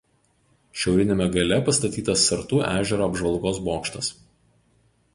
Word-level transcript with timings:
Šiauriniame 0.83 1.27
gale 1.35 1.59
pastatytas 1.69 2.25
Sartų 2.31 2.65
ežero 2.73 3.09
apžvalgos 3.13 3.63
bokštas. 3.71 4.15